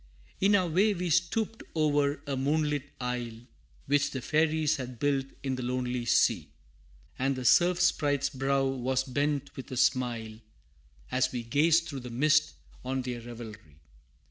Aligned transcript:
In 0.39 0.55
our 0.55 0.67
way 0.67 0.95
we 0.95 1.11
stooped 1.11 1.61
o'er 1.75 2.23
a 2.25 2.35
moonlit 2.35 2.89
isle, 2.99 3.39
Which 3.85 4.09
the 4.09 4.21
fairies 4.23 4.77
had 4.77 4.97
built 4.97 5.27
in 5.43 5.53
the 5.57 5.61
lonely 5.61 6.05
sea, 6.05 6.49
And 7.19 7.35
the 7.35 7.45
Surf 7.45 7.79
Sprite's 7.79 8.31
brow 8.31 8.65
was 8.65 9.03
bent 9.03 9.55
with 9.55 9.69
a 9.71 9.77
smile, 9.77 10.39
As 11.11 11.31
we 11.31 11.43
gazed 11.43 11.87
through 11.87 11.99
the 11.99 12.09
mist 12.09 12.53
on 12.83 13.03
their 13.03 13.21
revelry. 13.21 13.79